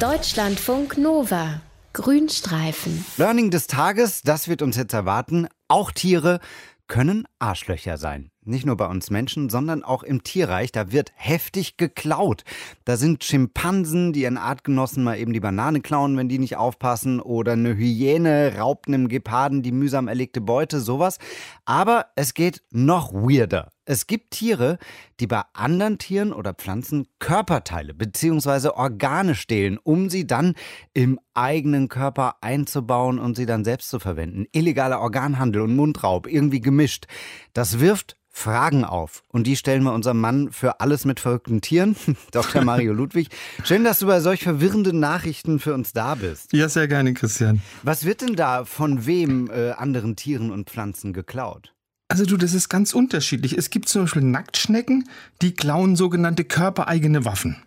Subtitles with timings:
[0.00, 1.60] Deutschlandfunk Nova.
[1.92, 3.04] Grünstreifen.
[3.18, 5.46] Learning des Tages, das wird uns jetzt erwarten.
[5.68, 6.40] Auch Tiere
[6.86, 8.30] können Arschlöcher sein.
[8.50, 10.72] Nicht nur bei uns Menschen, sondern auch im Tierreich.
[10.72, 12.44] Da wird heftig geklaut.
[12.84, 17.20] Da sind Schimpansen, die ihren Artgenossen mal eben die Banane klauen, wenn die nicht aufpassen.
[17.20, 21.18] Oder eine Hyäne raubt einem Geparden die mühsam erlegte Beute, sowas.
[21.64, 23.70] Aber es geht noch weirder.
[23.84, 24.78] Es gibt Tiere,
[25.18, 28.68] die bei anderen Tieren oder Pflanzen Körperteile bzw.
[28.68, 30.54] Organe stehlen, um sie dann
[30.92, 34.46] im eigenen Körper einzubauen und sie dann selbst zu verwenden.
[34.52, 37.06] Illegaler Organhandel und Mundraub, irgendwie gemischt.
[37.52, 39.22] Das wirft Fragen auf.
[39.28, 41.96] Und die stellen wir unserem Mann für alles mit verrückten Tieren,
[42.32, 42.64] Dr.
[42.64, 43.28] Mario Ludwig.
[43.64, 46.52] Schön, dass du bei solch verwirrenden Nachrichten für uns da bist.
[46.52, 47.60] Ja, sehr gerne, Christian.
[47.82, 51.74] Was wird denn da von wem äh, anderen Tieren und Pflanzen geklaut?
[52.08, 53.56] Also du, das ist ganz unterschiedlich.
[53.56, 55.08] Es gibt zum Beispiel Nacktschnecken,
[55.42, 57.62] die klauen sogenannte körpereigene Waffen.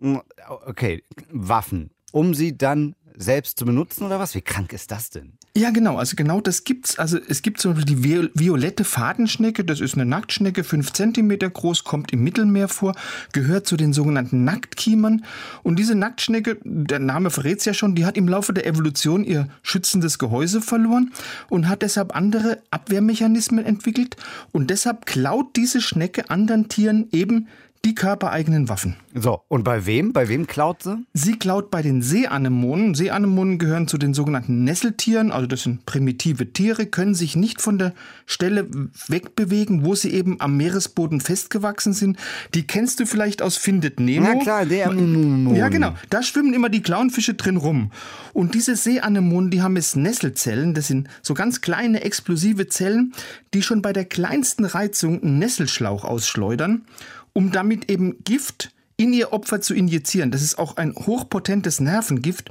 [0.00, 0.22] Hm,
[0.66, 1.90] okay, Waffen.
[2.12, 4.34] Um sie dann selbst zu benutzen oder was?
[4.34, 5.34] Wie krank ist das denn?
[5.56, 5.96] Ja, genau.
[5.98, 6.98] Also genau das gibt's.
[6.98, 9.64] Also es gibt zum Beispiel die violette Fadenschnecke.
[9.64, 12.94] Das ist eine Nacktschnecke, fünf Zentimeter groß, kommt im Mittelmeer vor,
[13.32, 15.24] gehört zu den sogenannten Nacktkiemern.
[15.62, 19.48] Und diese Nacktschnecke, der Name verrät's ja schon, die hat im Laufe der Evolution ihr
[19.62, 21.12] schützendes Gehäuse verloren
[21.48, 24.16] und hat deshalb andere Abwehrmechanismen entwickelt.
[24.50, 27.46] Und deshalb klaut diese Schnecke anderen Tieren eben
[27.84, 28.96] die körpereigenen Waffen.
[29.14, 30.12] So, und bei wem?
[30.12, 31.04] Bei wem klaut sie?
[31.12, 32.94] Sie klaut bei den Seeanemonen.
[32.94, 37.78] Seeanemonen gehören zu den sogenannten Nesseltieren, also das sind primitive Tiere, können sich nicht von
[37.78, 37.92] der
[38.26, 38.66] Stelle
[39.08, 42.18] wegbewegen, wo sie eben am Meeresboden festgewachsen sind.
[42.54, 44.26] Die kennst du vielleicht aus Findet Nemo.
[44.26, 45.54] Ja klar, der Anemonen.
[45.54, 47.90] Ja genau, da schwimmen immer die Clownfische drin rum.
[48.32, 53.12] Und diese Seeanemonen, die haben jetzt Nesselzellen, das sind so ganz kleine explosive Zellen,
[53.52, 56.86] die schon bei der kleinsten Reizung einen Nesselschlauch ausschleudern
[57.34, 60.30] um damit eben Gift in ihr Opfer zu injizieren.
[60.30, 62.50] Das ist auch ein hochpotentes Nervengift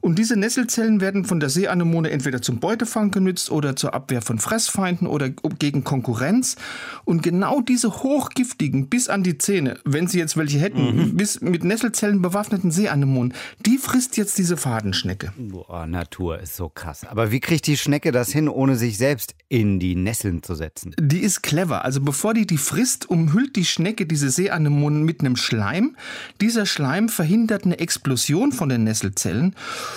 [0.00, 4.38] und diese Nesselzellen werden von der Seeanemone entweder zum Beutefang genützt oder zur Abwehr von
[4.38, 6.56] Fressfeinden oder gegen Konkurrenz.
[7.04, 11.16] Und genau diese hochgiftigen, bis an die Zähne, wenn sie jetzt welche hätten, mhm.
[11.16, 13.34] bis mit Nesselzellen bewaffneten Seeanemonen,
[13.66, 15.32] die frisst jetzt diese Fadenschnecke.
[15.36, 17.04] Boah, Natur ist so krass.
[17.06, 20.94] Aber wie kriegt die Schnecke das hin, ohne sich selbst in die Nesseln zu setzen?
[20.98, 21.84] Die ist clever.
[21.84, 25.96] Also bevor die die frisst, umhüllt die Schnecke diese Seeanemonen mit einem Schleim.
[26.40, 29.54] Dieser Schleim verhindert eine Explosion von den Nesselzellen.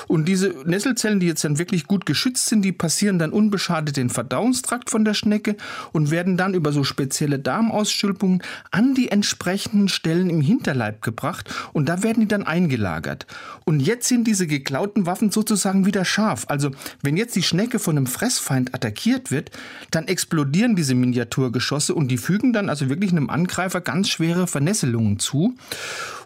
[0.07, 4.09] Und diese Nesselzellen, die jetzt dann wirklich gut geschützt sind, die passieren dann unbeschadet den
[4.09, 5.55] Verdauungstrakt von der Schnecke
[5.91, 11.89] und werden dann über so spezielle Darmausstülpungen an die entsprechenden Stellen im Hinterleib gebracht und
[11.89, 13.25] da werden die dann eingelagert.
[13.65, 16.45] Und jetzt sind diese geklauten Waffen sozusagen wieder scharf.
[16.47, 16.71] Also
[17.01, 19.51] wenn jetzt die Schnecke von einem Fressfeind attackiert wird,
[19.91, 25.19] dann explodieren diese Miniaturgeschosse und die fügen dann also wirklich einem Angreifer ganz schwere Vernesselungen
[25.19, 25.55] zu.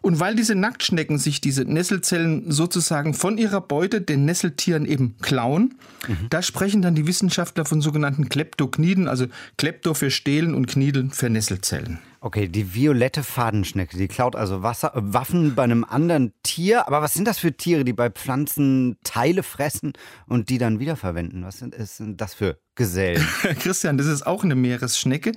[0.02, 5.76] Und weil diese Nacktschnecken sich diese Nesselzellen sozusagen von ihrer Beute, den Nesseltieren eben klauen,
[6.08, 6.28] mhm.
[6.30, 9.26] da sprechen dann die Wissenschaftler von sogenannten Kleptokniden, also
[9.58, 12.00] Klepto für Stehlen und Kniden für Nesselzellen.
[12.20, 16.88] Okay, die violette Fadenschnecke, die klaut also Wasser, äh, Waffen bei einem anderen Tier.
[16.88, 19.94] Aber was sind das für Tiere, die bei Pflanzen Teile fressen
[20.26, 21.46] und die dann wiederverwenden?
[21.46, 23.24] Was sind, sind das für Gesellen?
[23.60, 25.34] Christian, das ist auch eine Meeresschnecke.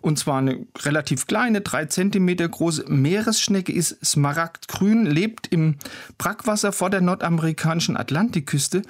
[0.00, 5.76] Und zwar eine relativ kleine, drei Zentimeter große Meeresschnecke, ist smaragdgrün, lebt im
[6.18, 8.82] Brackwasser vor der nordamerikanischen Atlantikküste.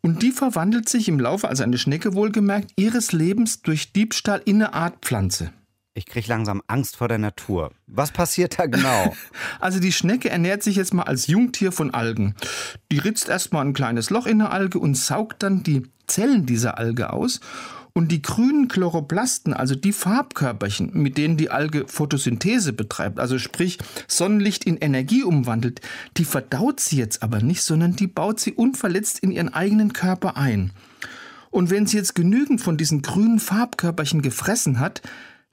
[0.00, 4.56] Und die verwandelt sich im Laufe, also eine Schnecke wohlgemerkt, ihres Lebens durch Diebstahl in
[4.56, 5.52] eine Art Pflanze.
[5.96, 7.72] Ich kriege langsam Angst vor der Natur.
[7.86, 9.16] Was passiert da genau?
[9.60, 12.34] Also die Schnecke ernährt sich jetzt mal als Jungtier von Algen.
[12.92, 16.76] Die ritzt erstmal ein kleines Loch in der Alge und saugt dann die Zellen dieser
[16.76, 17.40] Alge aus.
[17.94, 23.78] Und die grünen Chloroplasten, also die Farbkörperchen, mit denen die Alge Photosynthese betreibt, also sprich
[24.06, 25.80] Sonnenlicht in Energie umwandelt,
[26.18, 30.36] die verdaut sie jetzt aber nicht, sondern die baut sie unverletzt in ihren eigenen Körper
[30.36, 30.72] ein.
[31.50, 35.00] Und wenn sie jetzt genügend von diesen grünen Farbkörperchen gefressen hat,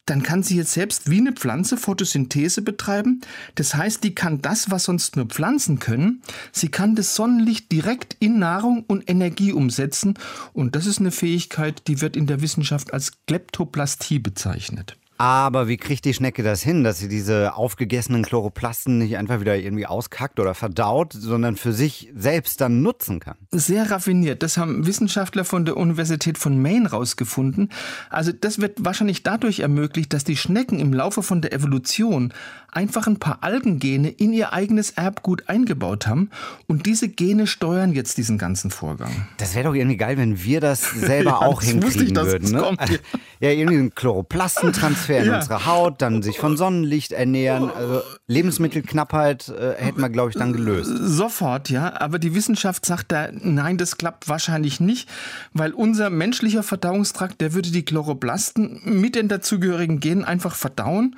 [0.05, 3.21] dann kann sie jetzt selbst wie eine Pflanze Photosynthese betreiben.
[3.55, 6.21] Das heißt, die kann das, was sonst nur Pflanzen können,
[6.51, 10.15] sie kann das Sonnenlicht direkt in Nahrung und Energie umsetzen.
[10.51, 14.97] Und das ist eine Fähigkeit, die wird in der Wissenschaft als Kleptoplastie bezeichnet.
[15.23, 19.55] Aber wie kriegt die Schnecke das hin, dass sie diese aufgegessenen Chloroplasten nicht einfach wieder
[19.55, 23.37] irgendwie auskackt oder verdaut, sondern für sich selbst dann nutzen kann?
[23.49, 24.43] Sehr raffiniert.
[24.43, 27.69] Das haben Wissenschaftler von der Universität von Maine rausgefunden.
[28.09, 32.33] Also das wird wahrscheinlich dadurch ermöglicht, dass die Schnecken im Laufe von der Evolution
[32.75, 36.29] einfach ein paar Algengene in ihr eigenes Erbgut eingebaut haben
[36.67, 39.11] und diese Gene steuern jetzt diesen ganzen Vorgang.
[39.37, 42.51] Das wäre doch irgendwie geil, wenn wir das selber ja, auch das hinkriegen ich, würden.
[42.51, 42.61] Ne?
[42.61, 42.97] Kommt, ja.
[43.39, 45.35] ja, irgendwie ein Chloroplastentransfer in ja.
[45.37, 47.69] unsere Haut, dann sich von Sonnenlicht ernähren.
[47.69, 50.91] Also Lebensmittelknappheit äh, hätten wir, glaube ich, dann gelöst.
[51.01, 51.99] Sofort, ja.
[51.99, 55.09] Aber die Wissenschaft sagt da, nein, das klappt wahrscheinlich nicht,
[55.53, 61.15] weil unser menschlicher Verdauungstrakt, der würde die Chloroplasten mit den dazugehörigen Genen einfach verdauen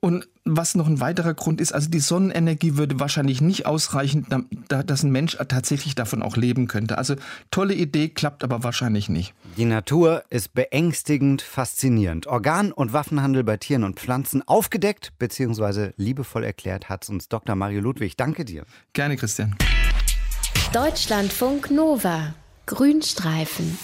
[0.00, 4.26] und was noch ein weiterer Grund ist, also die Sonnenenergie würde wahrscheinlich nicht ausreichen,
[4.68, 6.98] dass ein Mensch tatsächlich davon auch leben könnte.
[6.98, 7.16] Also
[7.50, 9.34] tolle Idee, klappt aber wahrscheinlich nicht.
[9.56, 12.26] Die Natur ist beängstigend faszinierend.
[12.26, 15.90] Organ- und Waffenhandel bei Tieren und Pflanzen aufgedeckt bzw.
[15.96, 17.54] liebevoll erklärt hat uns Dr.
[17.56, 18.16] Mario Ludwig.
[18.16, 18.64] Danke dir.
[18.92, 19.56] Gerne, Christian.
[20.72, 22.34] Deutschlandfunk Nova.
[22.66, 23.78] Grünstreifen.